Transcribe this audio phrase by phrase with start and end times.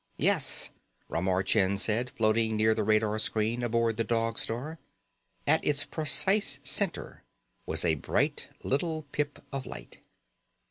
[0.17, 0.71] "Yes,"
[1.09, 4.79] Ramar Chind said, floating near the radar screen aboard the Dog Star.
[5.45, 7.23] At its precise center
[7.67, 9.99] was a bright little pip of light.